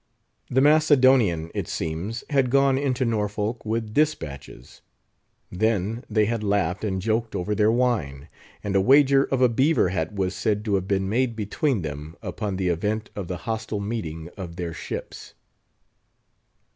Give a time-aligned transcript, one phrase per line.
[0.49, 4.81] The Macedonian, it seems, had gone into Norfolk with dispatches.
[5.51, 8.27] Then they had laughed and joked over their wine,
[8.63, 12.15] and a wager of a beaver hat was said to have been made between them
[12.23, 15.35] upon the event of the hostile meeting of their ships.